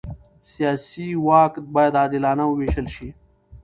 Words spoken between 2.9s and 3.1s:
شي